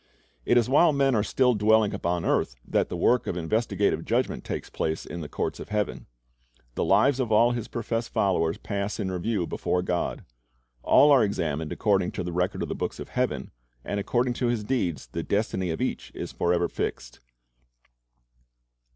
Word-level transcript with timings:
It 0.45 0.57
is 0.57 0.67
while 0.67 0.93
men 0.93 1.13
are 1.13 1.21
still 1.21 1.53
dwelling 1.53 1.93
upon 1.93 2.23
the 2.23 2.27
earth 2.29 2.55
that 2.65 2.89
the 2.89 2.97
work 2.97 3.27
of 3.27 3.37
investigative 3.37 4.03
judgment 4.03 4.43
takes 4.43 4.67
place 4.67 5.05
in 5.05 5.21
the 5.21 5.29
courts 5.29 5.59
of 5.59 5.69
heaven. 5.69 6.07
The 6.73 6.83
lives 6.83 7.19
of 7.19 7.31
all 7.31 7.51
His 7.51 7.67
professed 7.67 8.09
followers 8.11 8.57
pass 8.57 8.99
in 8.99 9.11
review 9.11 9.45
before 9.45 9.83
God. 9.83 10.25
All 10.81 11.11
are 11.11 11.23
examined 11.23 11.71
according 11.71 12.13
to 12.13 12.23
the 12.23 12.33
record 12.33 12.63
of 12.63 12.69
the 12.69 12.73
books 12.73 12.99
of 12.99 13.09
heaven, 13.09 13.51
and 13.85 13.99
according 13.99 14.33
to 14.41 14.47
his 14.47 14.63
deeds 14.63 15.05
the 15.05 15.21
destiny 15.21 15.69
of 15.69 15.81
each 15.81 16.11
is 16.15 16.31
forever 16.31 16.67
fixed. 16.67 17.19